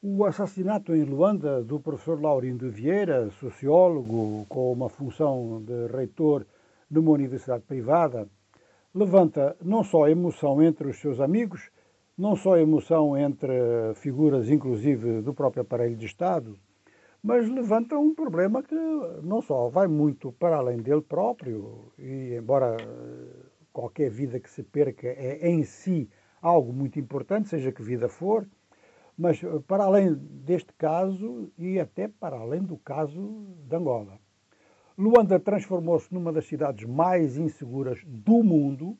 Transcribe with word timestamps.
O 0.00 0.24
assassinato 0.24 0.94
em 0.94 1.02
Luanda 1.02 1.60
do 1.60 1.80
professor 1.80 2.22
Laurindo 2.22 2.70
Vieira, 2.70 3.28
sociólogo 3.30 4.46
com 4.48 4.72
uma 4.72 4.88
função 4.88 5.60
de 5.66 5.88
reitor 5.88 6.46
numa 6.88 7.10
universidade 7.10 7.64
privada, 7.64 8.28
levanta 8.94 9.56
não 9.60 9.82
só 9.82 10.08
emoção 10.08 10.62
entre 10.62 10.86
os 10.86 11.00
seus 11.00 11.18
amigos, 11.18 11.68
não 12.16 12.36
só 12.36 12.56
emoção 12.56 13.18
entre 13.18 13.52
figuras, 13.96 14.48
inclusive, 14.48 15.20
do 15.20 15.34
próprio 15.34 15.62
aparelho 15.62 15.96
de 15.96 16.06
Estado, 16.06 16.56
mas 17.20 17.48
levanta 17.48 17.98
um 17.98 18.14
problema 18.14 18.62
que 18.62 18.76
não 19.24 19.42
só 19.42 19.68
vai 19.68 19.88
muito 19.88 20.30
para 20.30 20.58
além 20.58 20.78
dele 20.78 21.02
próprio, 21.02 21.90
e 21.98 22.36
embora 22.36 22.76
qualquer 23.72 24.10
vida 24.10 24.38
que 24.38 24.48
se 24.48 24.62
perca 24.62 25.08
é 25.08 25.50
em 25.50 25.64
si 25.64 26.08
algo 26.40 26.72
muito 26.72 27.00
importante, 27.00 27.48
seja 27.48 27.72
que 27.72 27.82
vida 27.82 28.08
for, 28.08 28.46
mas 29.18 29.42
eh, 29.42 29.48
para 29.66 29.84
além 29.84 30.14
deste 30.14 30.72
caso 30.74 31.50
e 31.58 31.80
até 31.80 32.06
para 32.06 32.38
além 32.38 32.62
do 32.62 32.76
caso 32.78 33.44
de 33.68 33.76
Angola. 33.76 34.18
Luanda 34.96 35.38
transformou-se 35.40 36.12
numa 36.14 36.32
das 36.32 36.46
cidades 36.46 36.84
mais 36.88 37.36
inseguras 37.36 38.00
do 38.06 38.42
mundo, 38.42 38.96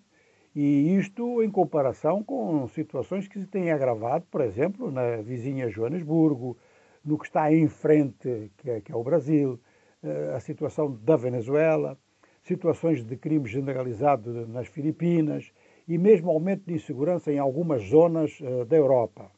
e 0.54 0.96
isto 0.96 1.42
em 1.42 1.50
comparação 1.50 2.22
com 2.22 2.66
situações 2.68 3.28
que 3.28 3.38
se 3.38 3.46
têm 3.46 3.70
agravado, 3.70 4.24
por 4.30 4.40
exemplo, 4.40 4.90
na 4.90 5.18
vizinha 5.18 5.68
Joanesburgo, 5.68 6.56
no 7.04 7.16
que 7.16 7.26
está 7.26 7.52
em 7.52 7.68
frente, 7.68 8.50
que 8.56 8.70
é, 8.70 8.80
que 8.80 8.90
é 8.90 8.96
o 8.96 9.04
Brasil, 9.04 9.60
eh, 10.02 10.32
a 10.34 10.40
situação 10.40 10.98
da 11.02 11.16
Venezuela, 11.16 11.96
situações 12.42 13.04
de 13.04 13.16
crime 13.16 13.46
generalizado 13.48 14.46
nas 14.48 14.66
Filipinas 14.66 15.52
e 15.86 15.96
mesmo 15.98 16.30
aumento 16.30 16.64
de 16.66 16.74
insegurança 16.74 17.32
em 17.32 17.38
algumas 17.38 17.82
zonas 17.82 18.38
eh, 18.42 18.64
da 18.64 18.76
Europa 18.76 19.30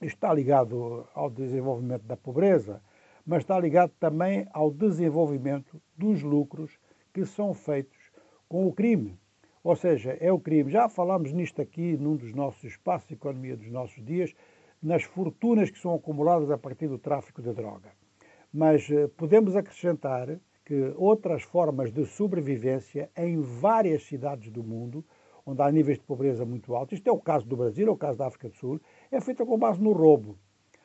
está 0.00 0.32
ligado 0.32 1.06
ao 1.14 1.28
desenvolvimento 1.28 2.04
da 2.04 2.16
pobreza, 2.16 2.82
mas 3.26 3.42
está 3.42 3.58
ligado 3.58 3.92
também 4.00 4.46
ao 4.52 4.70
desenvolvimento 4.70 5.80
dos 5.96 6.22
lucros 6.22 6.78
que 7.12 7.24
são 7.24 7.52
feitos 7.52 7.98
com 8.48 8.66
o 8.66 8.72
crime. 8.72 9.18
Ou 9.62 9.76
seja, 9.76 10.16
é 10.20 10.32
o 10.32 10.40
crime. 10.40 10.70
Já 10.70 10.88
falámos 10.88 11.32
nisto 11.32 11.60
aqui 11.60 11.96
num 11.96 12.16
dos 12.16 12.34
nossos 12.34 12.64
espaços 12.64 13.08
de 13.08 13.14
economia 13.14 13.56
dos 13.56 13.70
nossos 13.70 14.02
dias, 14.04 14.34
nas 14.82 15.02
fortunas 15.02 15.70
que 15.70 15.78
são 15.78 15.94
acumuladas 15.94 16.50
a 16.50 16.56
partir 16.56 16.88
do 16.88 16.98
tráfico 16.98 17.42
de 17.42 17.52
droga. 17.52 17.92
Mas 18.52 18.90
eh, 18.90 19.06
podemos 19.08 19.54
acrescentar 19.54 20.40
que 20.64 20.94
outras 20.96 21.42
formas 21.42 21.92
de 21.92 22.06
sobrevivência 22.06 23.10
em 23.16 23.40
várias 23.40 24.04
cidades 24.04 24.50
do 24.50 24.64
mundo 24.64 25.04
onde 25.44 25.62
há 25.62 25.70
níveis 25.70 25.98
de 25.98 26.04
pobreza 26.04 26.44
muito 26.44 26.74
altos, 26.74 26.98
isto 26.98 27.08
é 27.08 27.12
o 27.12 27.20
caso 27.20 27.46
do 27.46 27.56
Brasil, 27.56 27.88
é 27.88 27.90
o 27.90 27.96
caso 27.96 28.18
da 28.18 28.26
África 28.26 28.48
do 28.48 28.56
Sul, 28.56 28.80
é 29.10 29.20
feita 29.20 29.44
com 29.44 29.58
base 29.58 29.80
no 29.80 29.92
roubo. 29.92 30.38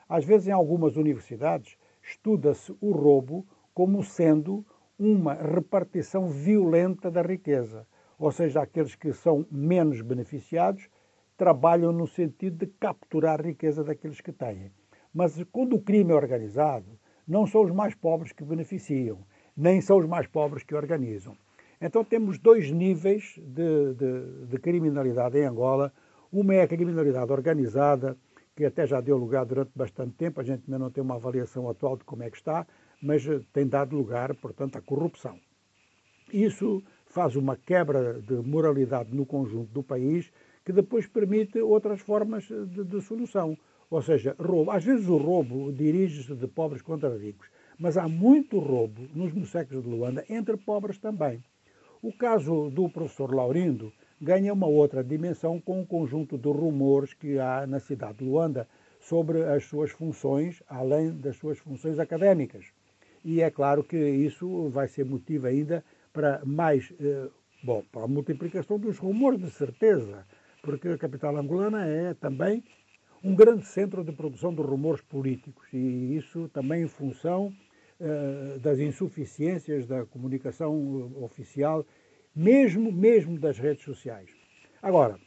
Às 0.07 0.23
vezes, 0.23 0.47
em 0.47 0.51
algumas 0.51 0.97
universidades, 0.97 1.77
estuda-se 2.01 2.75
o 2.79 2.91
roubo 2.91 3.45
como 3.73 4.03
sendo 4.03 4.65
uma 4.97 5.33
repartição 5.33 6.29
violenta 6.29 7.11
da 7.11 7.21
riqueza. 7.21 7.85
Ou 8.17 8.31
seja, 8.31 8.61
aqueles 8.61 8.95
que 8.95 9.11
são 9.13 9.45
menos 9.51 10.01
beneficiados 10.01 10.87
trabalham 11.35 11.91
no 11.91 12.07
sentido 12.07 12.65
de 12.65 12.67
capturar 12.79 13.41
a 13.41 13.43
riqueza 13.43 13.83
daqueles 13.83 14.21
que 14.21 14.31
têm. 14.31 14.71
Mas 15.13 15.43
quando 15.51 15.75
o 15.75 15.81
crime 15.81 16.11
é 16.11 16.15
organizado, 16.15 16.97
não 17.27 17.45
são 17.45 17.63
os 17.63 17.71
mais 17.71 17.93
pobres 17.95 18.31
que 18.31 18.43
beneficiam, 18.43 19.19
nem 19.55 19.81
são 19.81 19.97
os 19.97 20.05
mais 20.05 20.27
pobres 20.27 20.63
que 20.63 20.75
organizam. 20.75 21.35
Então 21.79 22.03
temos 22.03 22.37
dois 22.37 22.71
níveis 22.71 23.35
de, 23.37 23.93
de, 23.93 24.45
de, 24.47 24.57
criminalidade 24.59 25.37
em 25.37 25.45
Angola. 25.45 25.91
Uma 26.31 26.55
é 26.55 26.61
a 26.61 26.67
criminalidade 26.67 27.31
organizada, 27.31 28.17
que 28.55 28.65
até 28.65 28.87
já 28.87 29.01
deu 29.01 29.17
lugar 29.17 29.45
durante 29.45 29.71
bastante 29.75 30.13
tempo, 30.13 30.39
a 30.39 30.43
gente 30.43 30.63
ainda 30.65 30.79
não 30.79 30.89
tem 30.89 31.03
uma 31.03 31.15
avaliação 31.15 31.69
atual 31.69 31.97
de 31.97 32.05
como 32.05 32.23
é 32.23 32.29
que 32.29 32.37
está, 32.37 32.65
mas 33.01 33.27
eh, 33.27 33.41
tem 33.51 33.67
dado 33.67 33.95
lugar, 33.95 34.33
portanto, 34.35 34.77
à 34.77 34.81
corrupção. 34.81 35.37
Isso 36.31 36.81
faz 37.05 37.35
uma 37.35 37.57
quebra 37.57 38.21
de 38.21 38.35
moralidade 38.35 39.13
no 39.13 39.25
conjunto 39.25 39.71
do 39.71 39.83
país, 39.83 40.31
que 40.63 40.71
depois 40.71 41.05
permite 41.05 41.59
outras 41.59 42.01
formas 42.01 42.45
de, 42.45 42.83
de 42.83 43.01
solução. 43.01 43.57
Ou 43.89 44.01
seja, 44.01 44.35
roubo. 44.39 44.71
Às 44.71 44.83
vezes 44.83 45.07
o 45.07 45.17
roubo 45.17 45.71
dirige-se 45.71 46.33
de 46.33 46.47
pobres 46.47 46.81
contra 46.81 47.15
ricos, 47.15 47.47
mas 47.77 47.97
há 47.97 48.07
muito 48.07 48.57
roubo 48.57 49.07
nos 49.13 49.31
mocecos 49.33 49.83
de 49.83 49.89
Luanda 49.89 50.25
entre 50.29 50.57
pobres 50.57 50.97
também. 50.97 51.43
O 52.01 52.11
caso 52.13 52.69
do 52.69 52.89
professor 52.89 53.33
Laurindo 53.33 53.91
ganha 54.21 54.53
uma 54.53 54.67
outra 54.67 55.03
dimensão 55.03 55.59
com 55.59 55.81
o 55.81 55.85
conjunto 55.85 56.37
de 56.37 56.49
rumores 56.49 57.13
que 57.13 57.39
há 57.39 57.65
na 57.65 57.79
cidade 57.79 58.19
de 58.19 58.25
Luanda 58.25 58.67
sobre 58.99 59.43
as 59.43 59.65
suas 59.65 59.91
funções, 59.91 60.61
além 60.67 61.11
das 61.11 61.37
suas 61.37 61.59
funções 61.59 61.99
académicas. 61.99 62.65
E 63.23 63.41
é 63.41 63.49
claro 63.49 63.83
que 63.83 63.97
isso 63.97 64.69
vai 64.69 64.87
ser 64.87 65.05
motivo 65.05 65.47
ainda 65.47 65.83
para 66.13 66.41
mais, 66.45 66.93
eh, 66.99 67.27
bom, 67.63 67.83
para 67.91 68.03
a 68.03 68.07
multiplicação 68.07 68.79
dos 68.79 68.97
rumores, 68.97 69.39
de 69.39 69.49
certeza, 69.49 70.25
porque 70.61 70.89
a 70.89 70.97
capital 70.97 71.35
angolana 71.37 71.85
é 71.85 72.13
também 72.13 72.63
um 73.23 73.35
grande 73.35 73.65
centro 73.65 74.03
de 74.03 74.11
produção 74.11 74.53
de 74.53 74.61
rumores 74.61 75.01
políticos 75.01 75.65
e 75.73 76.15
isso 76.15 76.47
também 76.49 76.83
em 76.83 76.87
função 76.87 77.51
das 78.61 78.79
insuficiências 78.79 79.87
da 79.87 80.05
comunicação 80.05 81.13
oficial, 81.23 81.85
mesmo, 82.35 82.91
mesmo 82.91 83.39
das 83.39 83.57
redes 83.57 83.85
sociais. 83.85 84.29
Agora, 84.81 85.17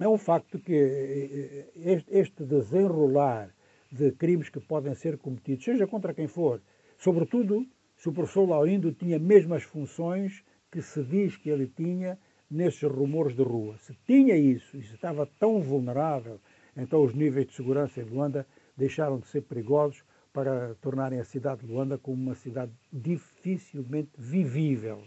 é 0.00 0.08
um 0.08 0.18
facto 0.18 0.58
que 0.58 0.74
eh, 0.74 1.68
eh, 1.76 2.02
este 2.10 2.44
desenrolar 2.44 3.54
de 3.90 4.10
crimes 4.12 4.48
que 4.48 4.58
podem 4.58 4.94
ser 4.94 5.18
cometidos, 5.18 5.64
seja 5.64 5.86
contra 5.86 6.14
quem 6.14 6.26
for, 6.26 6.60
sobretudo 6.96 7.66
se 7.96 8.08
o 8.08 8.12
professor 8.12 8.48
Laurindo 8.48 8.90
tinha 8.92 9.18
mesmo 9.18 9.54
as 9.54 9.62
funções 9.62 10.42
que 10.70 10.80
se 10.80 11.04
diz 11.04 11.36
que 11.36 11.50
ele 11.50 11.66
tinha 11.66 12.18
nesses 12.50 12.82
rumores 12.82 13.36
de 13.36 13.42
rua. 13.42 13.76
Se 13.78 13.94
tinha 14.06 14.34
isso 14.34 14.76
e 14.76 14.82
se 14.82 14.94
estava 14.94 15.28
tão 15.38 15.60
vulnerável, 15.60 16.40
então 16.76 17.04
os 17.04 17.14
níveis 17.14 17.46
de 17.46 17.54
segurança 17.54 18.00
em 18.00 18.04
Luanda 18.04 18.46
deixaram 18.76 19.18
de 19.18 19.26
ser 19.26 19.42
perigosos 19.42 20.02
para 20.32 20.74
tornarem 20.76 21.20
a 21.20 21.24
cidade 21.24 21.60
de 21.60 21.72
Luanda 21.72 21.98
como 21.98 22.20
uma 22.20 22.34
cidade 22.34 22.72
dificilmente 22.92 24.10
vivível. 24.16 25.04